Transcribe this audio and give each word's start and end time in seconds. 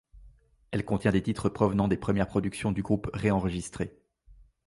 Elle 0.71 0.83
contient 0.83 1.11
des 1.11 1.21
titres 1.21 1.47
provenant 1.47 1.87
des 1.87 1.95
premières 1.95 2.25
productions 2.25 2.71
du 2.71 2.81
groupe 2.81 3.11
ré-enregistrés. 3.13 3.99